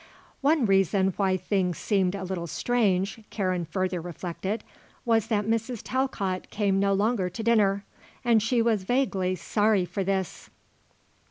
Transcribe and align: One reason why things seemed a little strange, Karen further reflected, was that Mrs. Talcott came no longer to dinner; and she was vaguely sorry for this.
One 0.41 0.65
reason 0.65 1.13
why 1.15 1.37
things 1.37 1.77
seemed 1.77 2.15
a 2.15 2.23
little 2.23 2.47
strange, 2.47 3.19
Karen 3.29 3.65
further 3.65 4.01
reflected, 4.01 4.63
was 5.05 5.27
that 5.27 5.45
Mrs. 5.45 5.81
Talcott 5.83 6.49
came 6.49 6.79
no 6.79 6.91
longer 6.91 7.29
to 7.29 7.43
dinner; 7.43 7.85
and 8.25 8.41
she 8.41 8.63
was 8.63 8.81
vaguely 8.81 9.35
sorry 9.35 9.85
for 9.85 10.03
this. 10.03 10.49